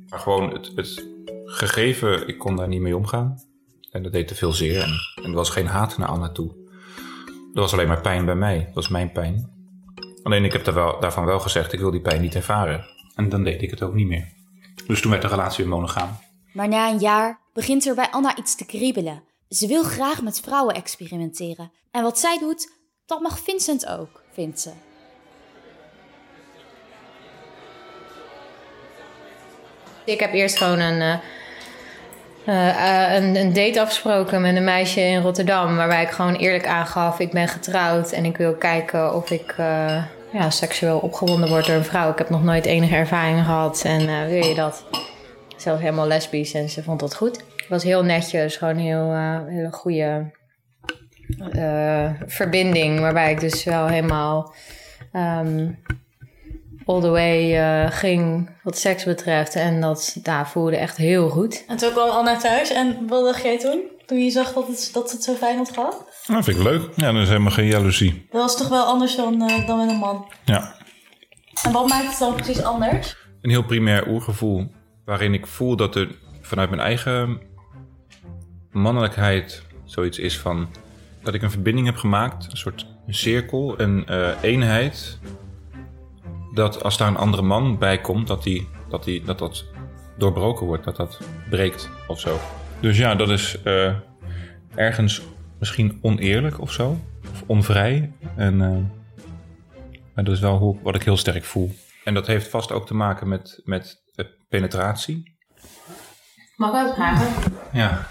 Maar 0.09 0.19
gewoon 0.19 0.53
het, 0.53 0.71
het 0.75 1.05
gegeven, 1.45 2.27
ik 2.27 2.37
kon 2.37 2.55
daar 2.55 2.67
niet 2.67 2.81
mee 2.81 2.95
omgaan. 2.95 3.39
En 3.97 4.03
dat 4.03 4.11
deed 4.11 4.27
te 4.27 4.35
veel 4.35 4.51
zeer. 4.51 4.81
En, 4.81 5.23
en 5.23 5.29
er 5.29 5.35
was 5.35 5.49
geen 5.49 5.67
haat 5.67 5.97
naar 5.97 6.07
Anna 6.07 6.29
toe. 6.29 6.51
Er 7.53 7.61
was 7.61 7.73
alleen 7.73 7.87
maar 7.87 8.01
pijn 8.01 8.25
bij 8.25 8.35
mij. 8.35 8.63
Dat 8.65 8.73
was 8.73 8.87
mijn 8.87 9.11
pijn. 9.11 9.51
Alleen 10.23 10.45
ik 10.45 10.51
heb 10.51 10.65
daar 10.65 10.73
wel, 10.73 10.99
daarvan 10.99 11.25
wel 11.25 11.39
gezegd, 11.39 11.73
ik 11.73 11.79
wil 11.79 11.91
die 11.91 12.01
pijn 12.01 12.21
niet 12.21 12.35
ervaren. 12.35 12.85
En 13.15 13.29
dan 13.29 13.43
deed 13.43 13.61
ik 13.61 13.69
het 13.69 13.81
ook 13.81 13.93
niet 13.93 14.07
meer. 14.07 14.33
Dus 14.87 15.01
toen 15.01 15.11
werd 15.11 15.23
de 15.23 15.27
relatie 15.27 15.63
weer 15.63 15.73
monogaam. 15.73 16.17
Maar 16.53 16.67
na 16.67 16.89
een 16.89 16.99
jaar 16.99 17.39
begint 17.53 17.85
er 17.85 17.95
bij 17.95 18.09
Anna 18.11 18.37
iets 18.37 18.55
te 18.55 18.65
kriebelen. 18.65 19.23
Ze 19.49 19.67
wil 19.67 19.83
graag 19.83 20.21
met 20.21 20.39
vrouwen 20.39 20.75
experimenteren. 20.75 21.71
En 21.91 22.03
wat 22.03 22.19
zij 22.19 22.37
doet, 22.39 22.71
dat 23.05 23.21
mag 23.21 23.39
Vincent 23.39 23.87
ook, 23.87 24.23
vindt 24.31 24.59
ze. 24.59 24.71
Ik 30.05 30.19
heb 30.19 30.33
eerst 30.33 30.57
gewoon 30.57 30.79
een, 30.79 31.19
eh, 32.47 33.13
een, 33.15 33.35
een 33.35 33.53
date 33.53 33.81
afgesproken 33.81 34.41
met 34.41 34.55
een 34.55 34.63
meisje 34.63 35.01
in 35.01 35.21
Rotterdam. 35.21 35.75
Waarbij 35.75 36.03
ik 36.03 36.09
gewoon 36.09 36.35
eerlijk 36.35 36.67
aangaf: 36.67 37.19
ik 37.19 37.31
ben 37.31 37.47
getrouwd 37.47 38.11
en 38.11 38.25
ik 38.25 38.37
wil 38.37 38.55
kijken 38.55 39.15
of 39.15 39.31
ik 39.31 39.55
eh, 39.57 40.03
ja, 40.31 40.49
seksueel 40.49 40.99
opgewonden 40.99 41.49
word 41.49 41.65
door 41.65 41.75
een 41.75 41.83
vrouw. 41.83 42.11
Ik 42.11 42.17
heb 42.17 42.29
nog 42.29 42.43
nooit 42.43 42.65
enige 42.65 42.95
ervaring 42.95 43.45
gehad 43.45 43.83
en 43.85 44.07
eh, 44.07 44.25
wil 44.27 44.45
je 44.45 44.55
dat? 44.55 44.85
Zelfs 45.57 45.81
helemaal 45.81 46.07
lesbisch 46.07 46.53
en 46.53 46.69
ze 46.69 46.83
vond 46.83 46.99
dat 46.99 47.15
goed. 47.15 47.37
Het 47.37 47.67
was 47.69 47.83
heel 47.83 48.03
netjes, 48.03 48.55
gewoon 48.57 48.77
heel, 48.77 49.15
hele 49.47 49.71
goede 49.71 50.31
verbinding. 52.25 52.99
Waarbij 52.99 53.31
ik 53.31 53.39
dus 53.39 53.63
wel 53.63 53.87
helemaal. 53.87 54.53
ehm, 55.11 55.69
all 56.87 57.01
the 57.01 57.09
way 57.09 57.57
eh, 57.57 57.91
ging 57.91 58.49
wat 58.63 58.77
seks 58.77 59.03
betreft. 59.03 59.55
En 59.55 59.81
dat 59.81 60.17
daar 60.23 60.49
voelde 60.49 60.77
echt 60.77 60.97
heel 60.97 61.29
goed. 61.29 61.63
En 61.67 61.77
toen 61.77 61.91
kwam 61.91 62.09
Anna 62.09 62.37
thuis 62.37 62.71
en 62.71 63.07
wat 63.07 63.23
dacht 63.23 63.43
jij 63.43 63.59
toen? 63.59 63.81
Toen 64.05 64.23
je 64.23 64.29
zag 64.29 64.53
dat 64.53 64.67
het, 64.67 64.89
dat 64.93 65.11
het 65.11 65.23
zo 65.23 65.33
fijn 65.33 65.57
had 65.57 65.71
gehad? 65.71 66.05
Dat 66.27 66.43
vind 66.43 66.57
ik 66.57 66.63
leuk. 66.63 66.81
Ja, 66.95 67.11
dan 67.11 67.21
is 67.21 67.27
helemaal 67.27 67.51
geen 67.51 67.65
jaloezie. 67.65 68.27
Dat 68.31 68.41
was 68.41 68.57
toch 68.57 68.67
wel 68.67 68.83
anders 68.83 69.15
dan, 69.15 69.41
eh, 69.41 69.67
dan 69.67 69.77
met 69.77 69.89
een 69.89 69.95
man. 69.95 70.31
Ja. 70.45 70.75
En 71.63 71.71
wat 71.71 71.87
maakt 71.87 72.09
het 72.09 72.19
dan 72.19 72.35
precies 72.35 72.63
anders? 72.63 73.17
Een 73.41 73.49
heel 73.49 73.63
primair 73.63 74.07
oergevoel. 74.07 74.71
Waarin 75.05 75.33
ik 75.33 75.47
voel 75.47 75.75
dat 75.75 75.95
er 75.95 76.15
vanuit 76.41 76.69
mijn 76.69 76.81
eigen 76.81 77.41
mannelijkheid 78.71 79.63
zoiets 79.85 80.19
is 80.19 80.39
van... 80.39 80.67
Dat 81.23 81.33
ik 81.33 81.41
een 81.41 81.51
verbinding 81.51 81.85
heb 81.85 81.95
gemaakt. 81.95 82.47
Een 82.51 82.57
soort 82.57 82.85
cirkel, 83.07 83.79
een 83.79 84.05
eh, 84.05 84.29
eenheid. 84.41 85.19
Dat 86.57 86.83
als 86.83 86.97
daar 86.97 87.07
een 87.07 87.17
andere 87.17 87.43
man 87.43 87.77
bij 87.77 88.01
komt, 88.01 88.27
dat, 88.27 88.43
die, 88.43 88.67
dat, 88.89 89.03
die, 89.03 89.23
dat 89.23 89.39
dat 89.39 89.65
doorbroken 90.17 90.65
wordt. 90.65 90.83
Dat 90.83 90.95
dat 90.95 91.19
breekt 91.49 91.89
of 92.07 92.19
zo. 92.19 92.39
Dus 92.79 92.97
ja, 92.97 93.15
dat 93.15 93.29
is 93.29 93.61
eh, 93.61 93.93
ergens 94.75 95.21
misschien 95.59 95.99
oneerlijk 96.01 96.61
of 96.61 96.71
zo. 96.71 96.99
Of 97.31 97.43
onvrij. 97.45 98.11
En, 98.35 98.61
eh, 98.61 98.77
maar 100.13 100.23
dat 100.23 100.33
is 100.33 100.39
wel 100.39 100.57
hoe, 100.57 100.77
wat 100.81 100.95
ik 100.95 101.03
heel 101.03 101.17
sterk 101.17 101.43
voel. 101.43 101.75
En 102.03 102.13
dat 102.13 102.27
heeft 102.27 102.47
vast 102.47 102.71
ook 102.71 102.85
te 102.85 102.93
maken 102.93 103.27
met, 103.27 103.61
met 103.63 104.01
penetratie. 104.49 105.37
Mag 106.55 106.81
ik 106.81 106.87
ook 106.87 106.95
vragen? 106.95 107.53
Ja. 107.73 108.07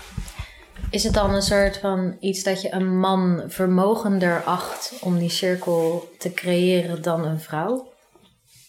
Is 0.90 1.04
het 1.04 1.14
dan 1.14 1.34
een 1.34 1.42
soort 1.42 1.78
van 1.78 2.16
iets 2.20 2.42
dat 2.42 2.62
je 2.62 2.72
een 2.72 2.98
man 2.98 3.42
vermogender 3.46 4.42
acht 4.42 4.98
om 5.00 5.18
die 5.18 5.30
cirkel 5.30 6.08
te 6.18 6.32
creëren 6.32 7.02
dan 7.02 7.24
een 7.24 7.40
vrouw? 7.40 7.94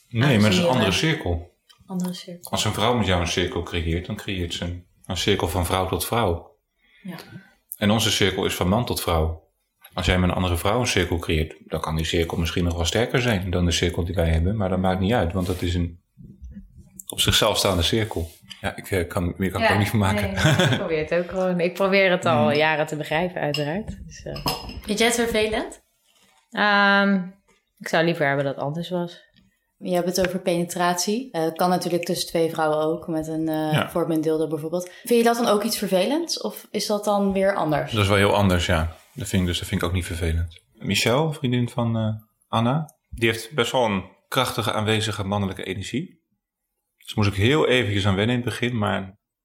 Nee, 0.10 0.38
maar 0.38 0.50
het 0.50 0.54
is 0.54 0.64
een 0.64 0.70
andere 0.70 0.92
cirkel. 0.92 1.56
Andere 1.86 2.14
cirkel. 2.14 2.52
Als 2.52 2.66
een 2.66 2.74
vrouw 2.74 2.98
met 2.98 3.08
jou 3.08 3.22
een 3.22 3.28
cirkel 3.28 3.64
creëert, 3.64 4.06
dan 4.06 4.16
creëert 4.16 4.54
ze 4.54 4.64
een, 4.64 4.86
een 5.06 5.18
cirkel 5.18 5.48
van 5.48 5.66
vrouw 5.66 5.88
tot 5.88 6.06
vrouw. 6.06 6.56
Ja. 7.02 7.16
En 7.78 7.92
onze 7.92 8.12
cirkel 8.12 8.46
is 8.46 8.56
van 8.56 8.68
man 8.68 8.86
tot 8.86 9.02
vrouw. 9.02 9.46
Als 9.94 10.06
jij 10.06 10.20
met 10.20 10.30
een 10.30 10.36
andere 10.36 10.58
vrouw 10.58 10.80
een 10.80 10.88
cirkel 10.88 11.18
creëert, 11.18 11.56
dan 11.66 11.82
kan 11.82 11.96
die 11.96 12.06
cirkel 12.06 12.38
misschien 12.38 12.64
nog 12.64 12.76
wel 12.76 12.86
sterker 12.86 13.22
zijn 13.22 13.50
dan 13.50 13.66
de 13.66 13.72
cirkel 13.72 14.06
die 14.06 14.16
wij 14.16 14.30
hebben. 14.30 14.58
Maar 14.58 14.70
dat 14.70 14.80
maakt 14.80 15.00
niet 15.00 15.14
uit, 15.14 15.34
want 15.34 15.48
dat 15.48 15.62
is 15.62 15.76
een 15.76 16.00
op 17.08 17.20
zichzelf 17.20 17.58
staande 17.58 17.82
cirkel. 17.82 18.30
Ja, 18.62 18.76
ik 18.76 18.92
eh, 18.92 19.08
kan, 19.08 19.34
meer 19.38 19.52
kan 19.52 19.62
ik 19.62 19.68
er 19.68 19.74
ook 19.74 19.80
niet 19.80 19.90
van 19.90 20.00
maken. 20.00 20.34
nee, 20.34 20.68
ik 20.70 20.78
probeer 20.78 21.00
het 21.00 21.14
ook 21.14 21.30
gewoon. 21.30 21.60
Ik 21.60 21.74
probeer 21.74 22.12
het 22.12 22.26
al 22.26 22.52
jaren 22.52 22.86
te 22.86 22.96
begrijpen, 22.96 23.42
uiteraard. 23.42 24.06
Dus, 24.06 24.24
eh, 24.24 24.46
Vind 24.82 25.00
jij 25.00 25.08
het 25.08 25.16
vervelend? 25.16 25.82
ehm, 26.52 27.22
ik 27.78 27.88
zou 27.88 28.06
liever 28.06 28.28
hebben 28.28 28.46
dat 28.46 28.56
het 28.56 28.64
anders 28.64 28.90
was. 28.90 29.26
Je 29.78 29.94
hebt 29.94 30.08
het 30.08 30.28
over 30.28 30.40
penetratie. 30.40 31.32
Eh, 31.32 31.54
kan 31.54 31.70
natuurlijk 31.70 32.04
tussen 32.06 32.28
twee 32.28 32.50
vrouwen 32.50 32.78
ook, 32.78 33.08
met 33.08 33.28
een 33.28 33.48
uh, 33.48 33.72
Ja. 33.72 34.16
dildo 34.20 34.48
bijvoorbeeld. 34.48 34.90
Vind 35.04 35.20
je 35.20 35.24
dat 35.24 35.36
dan 35.38 35.48
ook 35.48 35.64
iets 35.64 35.78
vervelends? 35.78 36.42
Of 36.42 36.68
is 36.72 36.88
dat 36.88 37.04
dan 37.04 37.34
weer 37.34 37.56
anders? 37.56 37.92
Dat 37.92 38.02
is 38.02 38.08
wel 38.08 38.18
heel 38.18 38.36
anders, 38.36 38.66
ja. 38.66 38.96
Dat 39.14 39.28
vind 39.28 39.42
ik, 39.42 39.48
dus 39.48 39.60
dat 39.60 39.68
vind 39.68 39.82
ik 39.82 39.88
ook 39.88 39.94
niet 39.94 40.06
vervelend. 40.06 40.62
Michel, 40.74 41.34
vriendin 41.34 41.70
van 41.70 41.98
eh, 41.98 42.08
Anna, 42.48 42.96
die 43.10 43.30
heeft 43.30 43.54
best 43.54 43.72
wel 43.72 43.86
een 43.86 44.04
krachtige 44.28 44.74
aanwezige 44.74 45.24
mannelijke 45.24 45.64
energie. 45.64 46.22
Dus 46.98 47.16
moest 47.16 47.30
ik 47.30 47.36
heel 47.36 47.68
eventjes 47.68 48.06
aan 48.08 48.16
wennen 48.16 48.36
in 48.36 48.42
het 48.42 48.50
begin, 48.50 48.78
maar 48.78 49.02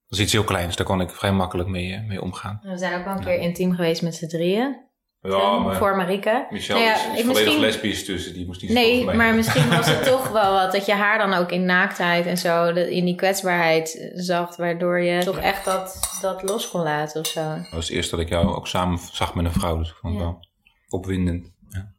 dat 0.07 0.17
is 0.17 0.19
iets 0.19 0.31
heel 0.33 0.43
kleins. 0.43 0.75
Daar 0.75 0.85
kon 0.85 1.01
ik 1.01 1.09
vrij 1.09 1.31
makkelijk 1.31 1.69
mee, 1.69 1.99
mee 1.99 2.21
omgaan. 2.21 2.59
We 2.63 2.77
zijn 2.77 2.99
ook 2.99 3.05
wel 3.05 3.15
een 3.15 3.23
keer 3.23 3.39
intiem 3.39 3.73
geweest 3.73 4.01
met 4.01 4.15
z'n 4.15 4.27
drieën. 4.27 4.91
Ja, 5.25 5.73
Voor 5.73 5.95
Marieke. 5.95 6.47
Michel 6.49 6.75
Nou 6.75 6.87
ja, 6.87 6.95
is, 6.95 7.01
is 7.01 7.07
ik 7.07 7.25
volledig 7.25 7.33
misschien- 7.35 7.59
lesbisch, 7.59 8.05
dus 8.05 8.33
die 8.33 8.45
moest 8.45 8.61
niet 8.61 8.71
Nee, 8.71 9.05
maar 9.05 9.35
misschien 9.35 9.69
was 9.69 9.89
het 9.89 10.03
toch 10.13 10.29
wel 10.29 10.51
wat 10.53 10.71
dat 10.71 10.85
je 10.85 10.93
haar 10.93 11.17
dan 11.17 11.33
ook 11.33 11.51
in 11.51 11.65
naaktheid 11.65 12.25
en 12.25 12.37
zo, 12.37 12.73
dat- 12.73 12.87
in 12.87 13.05
die 13.05 13.15
kwetsbaarheid 13.15 14.11
zag, 14.13 14.55
waardoor 14.55 14.99
je 15.01 15.23
toch 15.23 15.37
echt 15.37 15.65
dat, 15.65 16.17
dat 16.21 16.43
los 16.49 16.69
kon 16.69 16.81
laten 16.81 17.21
of 17.21 17.27
zo. 17.27 17.41
Dat 17.55 17.69
was 17.71 17.87
het 17.87 17.95
eerst 17.95 18.11
dat 18.11 18.19
ik 18.19 18.29
jou 18.29 18.47
ook 18.55 18.67
samen 18.67 18.99
zag 19.11 19.35
met 19.35 19.45
een 19.45 19.51
vrouw, 19.51 19.77
dus 19.77 19.89
ik 19.89 19.95
vond 19.95 20.13
het 20.13 20.23
Ja. 20.23 20.29
wel 20.29 20.47
opwindend. 20.89 21.51
Ja. 21.69 21.91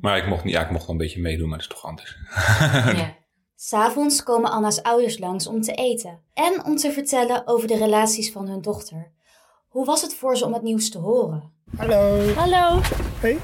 Maar 0.00 0.16
ik 0.16 0.26
mocht, 0.26 0.44
niet, 0.44 0.54
ja, 0.54 0.60
ik 0.62 0.70
mocht 0.70 0.82
wel 0.86 0.90
een 0.94 1.00
beetje 1.00 1.20
meedoen, 1.20 1.48
maar 1.48 1.58
dat 1.58 1.66
is 1.70 1.74
toch 1.74 1.84
anders. 1.86 2.16
Ja. 2.98 3.16
S'avonds 3.60 4.22
komen 4.22 4.50
Anna's 4.50 4.82
ouders 4.82 5.18
langs 5.18 5.46
om 5.46 5.60
te 5.60 5.72
eten 5.72 6.20
en 6.34 6.64
om 6.64 6.76
te 6.76 6.92
vertellen 6.92 7.42
over 7.46 7.68
de 7.68 7.76
relaties 7.76 8.32
van 8.32 8.48
hun 8.48 8.60
dochter. 8.62 9.12
Hoe 9.68 9.86
was 9.86 10.02
het 10.02 10.14
voor 10.14 10.36
ze 10.36 10.44
om 10.44 10.52
het 10.52 10.62
nieuws 10.62 10.90
te 10.90 10.98
horen? 10.98 11.52
Hallo. 11.76 12.20
Hallo, 12.34 12.80
Hey. 13.20 13.30
Ik 13.30 13.40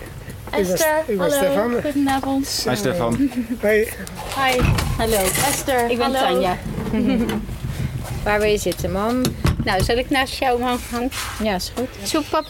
ben, 0.51 0.61
Esther. 0.73 0.99
ik 0.99 1.07
ben 1.07 1.19
Hallo, 1.19 1.37
Stefan. 1.37 1.83
goedenavond. 1.83 2.65
Hi 2.69 2.75
Stefan. 2.77 3.31
Hey. 3.61 3.89
Hi. 4.37 4.61
Hallo, 4.99 5.17
Esther. 5.49 5.91
Ik 5.91 5.99
ben 5.99 6.15
Hallo. 6.15 6.19
Tanja. 6.33 6.57
Waar 8.25 8.41
wil 8.41 8.49
je 8.51 8.59
zitten, 8.59 8.93
mam? 8.93 9.23
Nou, 9.65 9.83
zal 9.83 9.97
ik 9.97 10.11
naast 10.11 10.39
jou 10.39 10.61
man 10.61 10.79
gaan? 10.79 11.09
Ja, 11.43 11.55
is 11.55 11.73
goed. 11.77 11.89
Soep, 12.03 12.25
pap. 12.31 12.47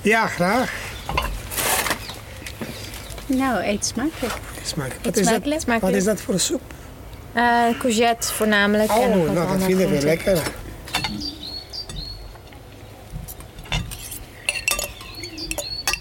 Ja, 0.00 0.26
graag. 0.26 0.72
Nou, 3.26 3.62
eet 3.64 3.86
smakelijk. 3.86 4.34
Smaak. 4.62 4.92
Wat 5.02 5.16
is, 5.16 5.26
dat, 5.26 5.42
smakelijk. 5.42 5.80
wat 5.80 5.92
is 5.94 6.04
dat 6.04 6.20
voor 6.20 6.34
een 6.34 6.40
soep? 6.40 6.60
Eh, 7.32 7.64
courgette 7.78 8.32
voornamelijk. 8.32 8.90
Oh, 8.90 8.96
nou, 9.08 9.34
dat 9.34 9.46
andere 9.46 9.58
vinden 9.58 9.76
we 9.76 9.84
groenten. 9.98 10.08
lekker. 10.08 10.42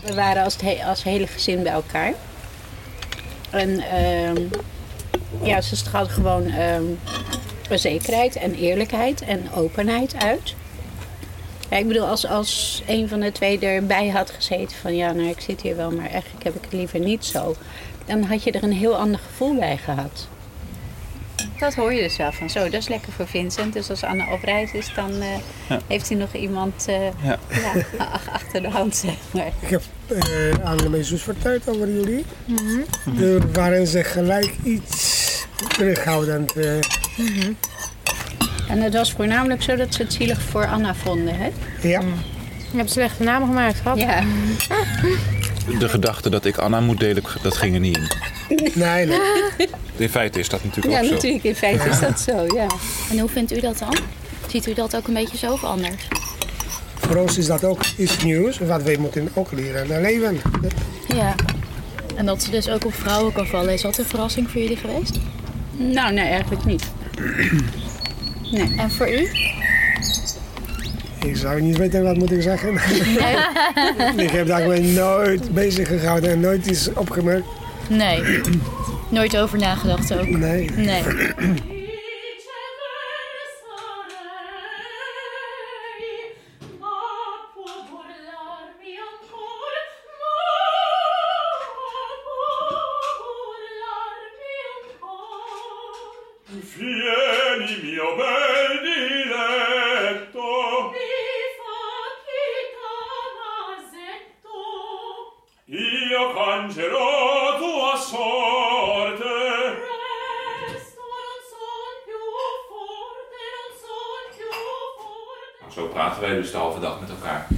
We 0.07 0.13
waren 0.13 0.43
als, 0.43 0.57
als 0.85 1.03
hele 1.03 1.27
gezin 1.27 1.63
bij 1.63 1.71
elkaar. 1.71 2.13
En 3.49 3.79
ehm, 3.79 4.41
ja, 5.41 5.61
ze 5.61 5.75
straalden 5.75 6.13
gewoon 6.13 6.45
ehm, 6.45 6.83
zekerheid 7.69 8.35
en 8.35 8.55
eerlijkheid 8.55 9.21
en 9.21 9.53
openheid 9.53 10.15
uit. 10.15 10.55
Ik 11.69 11.87
bedoel, 11.87 12.07
als, 12.07 12.27
als 12.27 12.83
een 12.87 13.09
van 13.09 13.19
de 13.19 13.31
twee 13.31 13.59
erbij 13.59 14.07
had 14.07 14.31
gezeten 14.31 14.77
van 14.77 14.95
ja, 14.95 15.11
nou 15.11 15.29
ik 15.29 15.41
zit 15.41 15.61
hier 15.61 15.75
wel, 15.75 15.91
maar 15.91 16.09
eigenlijk 16.09 16.43
heb 16.43 16.55
ik 16.55 16.63
het 16.63 16.73
liever 16.73 16.99
niet 16.99 17.25
zo. 17.25 17.55
Dan 18.05 18.23
had 18.23 18.43
je 18.43 18.51
er 18.51 18.63
een 18.63 18.73
heel 18.73 18.95
ander 18.95 19.19
gevoel 19.19 19.55
bij 19.55 19.77
gehad. 19.77 20.27
Dat 21.59 21.75
hoor 21.75 21.93
je 21.93 22.01
dus 22.01 22.17
wel 22.17 22.31
van. 22.31 22.49
Zo, 22.49 22.63
dat 22.63 22.73
is 22.73 22.87
lekker 22.87 23.11
voor 23.11 23.27
Vincent. 23.27 23.73
Dus 23.73 23.89
als 23.89 24.03
Anne 24.03 24.25
op 24.31 24.43
reis 24.43 24.71
is, 24.71 24.91
dan 24.95 25.11
eh, 25.21 25.77
heeft 25.87 26.09
hij 26.09 26.17
nog 26.17 26.33
iemand 26.33 26.85
eh, 26.87 26.95
Ja. 27.23 27.39
ja, 27.49 27.71
ach- 27.97 28.29
achter 28.31 28.61
de 28.61 28.69
hand, 28.69 28.95
zeg 28.95 29.13
maar. 29.31 29.47
Ik 29.59 29.69
heb 29.69 29.81
eh, 30.07 30.51
aan 30.63 30.89
mijn 30.91 31.03
zus 31.03 31.21
verteld 31.21 31.69
over 31.69 31.87
jullie. 31.91 32.25
Daar 33.05 33.51
waren 33.51 33.87
ze 33.87 34.03
gelijk 34.03 34.53
iets 34.63 35.45
terughoudend. 35.67 36.53
eh. 36.55 36.73
En 38.69 38.81
het 38.81 38.93
was 38.93 39.11
voornamelijk 39.11 39.61
zo 39.61 39.75
dat 39.75 39.93
ze 39.93 40.01
het 40.01 40.13
zielig 40.13 40.41
voor 40.41 40.67
Anna 40.67 40.95
vonden, 40.95 41.35
hè? 41.37 41.49
ja, 41.81 42.01
Je 42.71 42.77
hebt 42.77 42.91
slechte 42.91 43.23
namen 43.23 43.47
gemaakt, 43.47 43.77
schat. 43.77 43.97
Ja. 43.99 44.23
De 45.79 45.89
gedachte 45.89 46.29
dat 46.29 46.45
ik 46.45 46.57
Anna 46.57 46.79
moet 46.79 46.99
delen, 46.99 47.23
dat 47.41 47.57
ging 47.57 47.73
er 47.73 47.79
niet 47.79 47.97
in. 47.97 48.07
Nee, 48.73 49.05
nee. 49.05 49.19
In 49.97 50.09
feite 50.09 50.39
is 50.39 50.49
dat 50.49 50.63
natuurlijk 50.63 50.95
Ja, 50.95 50.99
ook 51.01 51.05
zo. 51.07 51.13
natuurlijk. 51.13 51.43
In 51.43 51.55
feite 51.55 51.89
is 51.89 51.99
dat 51.99 52.19
zo, 52.19 52.45
ja. 52.55 52.67
En 53.11 53.19
hoe 53.19 53.29
vindt 53.29 53.51
u 53.51 53.59
dat 53.59 53.77
dan? 53.77 53.97
Ziet 54.47 54.67
u 54.67 54.73
dat 54.73 54.95
ook 54.95 55.07
een 55.07 55.13
beetje 55.13 55.37
zo 55.37 55.51
of 55.51 55.63
anders? 55.63 56.07
Voor 56.95 57.15
ons 57.15 57.37
is 57.37 57.45
dat 57.45 57.63
ook 57.63 57.81
iets 57.97 58.23
nieuws, 58.23 58.57
wat 58.57 58.83
wij 58.83 58.97
moeten 58.97 59.29
ook 59.33 59.51
leren 59.51 59.91
en 59.91 60.01
leven. 60.01 60.37
Ja. 61.07 61.35
En 62.15 62.25
dat 62.25 62.43
ze 62.43 62.49
dus 62.49 62.69
ook 62.69 62.85
op 62.85 62.93
vrouwen 62.93 63.33
kan 63.33 63.47
vallen. 63.47 63.73
Is 63.73 63.81
dat 63.81 63.97
een 63.97 64.05
verrassing 64.05 64.49
voor 64.49 64.61
jullie 64.61 64.77
geweest? 64.77 65.17
Nou, 65.71 66.13
nee, 66.13 66.25
eigenlijk 66.25 66.65
niet. 66.65 66.83
En 68.77 68.91
voor 68.91 69.09
u? 69.11 69.27
Ik 71.25 71.35
zou 71.37 71.61
niet 71.61 71.77
weten 71.77 72.03
wat 72.03 72.17
moet 72.17 72.31
ik 72.31 72.41
zeggen. 72.41 72.73
ik 74.25 74.29
heb 74.29 74.47
daar 74.47 74.67
me 74.67 74.79
nooit 74.79 75.53
bezig 75.53 75.87
gehouden 75.87 76.29
en 76.29 76.39
nooit 76.39 76.65
iets 76.65 76.89
opgemerkt. 76.93 77.47
Nee. 77.89 78.41
Nooit 79.09 79.37
over 79.37 79.57
nagedacht 79.57 80.13
ook. 80.13 80.27
Nee. 80.27 80.69
Nee. 80.71 81.03
Io 105.69 106.33
cangerò 106.33 107.36
Zo 115.73 115.87
praten 115.87 116.21
wij 116.21 116.33
dus 116.35 116.51
de 116.51 116.57
halve 116.57 116.79
dag 116.79 116.99
met 116.99 117.09
elkaar. 117.09 117.47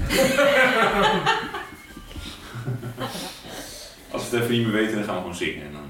Als 4.11 4.29
we 4.29 4.35
het 4.35 4.43
even 4.45 4.55
niet 4.57 4.63
meer 4.67 4.75
weten, 4.75 4.95
dan 4.95 5.03
gaan 5.03 5.13
we 5.15 5.19
gewoon 5.19 5.35
zingen. 5.35 5.61
En 5.65 5.71
dan 5.73 5.83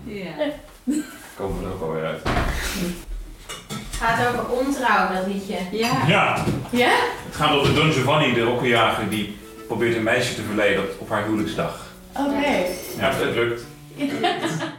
komen 1.35 1.59
we 1.59 1.65
er 1.65 1.73
ook 1.73 1.81
alweer 1.81 2.05
uit. 2.05 2.21
Het 2.23 3.97
gaat 3.99 4.27
over 4.27 4.49
ontrouw, 4.49 5.13
dat 5.15 5.27
liedje. 5.27 5.57
Ja. 5.71 6.03
Ja? 6.07 6.45
Het 7.25 7.35
gaat 7.35 7.51
over 7.55 7.73
Don 7.75 7.91
Giovanni, 7.91 8.33
de 8.33 8.43
rokkenjager, 8.43 9.09
die 9.09 9.37
probeert 9.67 9.95
een 9.95 10.03
meisje 10.03 10.35
te 10.35 10.41
verleiden 10.41 10.83
op- 10.83 10.95
op 10.99 11.09
haar 11.09 11.23
huwelijksdag. 11.23 11.85
Oké. 12.17 12.55
Ja, 12.97 13.11
het 13.13 13.35
lukt. 13.35 13.61
Yeah. 13.97 14.75